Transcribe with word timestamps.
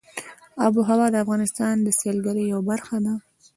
آب 0.65 0.73
وهوا 0.77 1.07
د 1.11 1.15
افغانستان 1.23 1.75
د 1.81 1.87
سیلګرۍ 1.99 2.43
یوه 2.53 2.63
برخه 2.69 2.97
ده. 3.05 3.13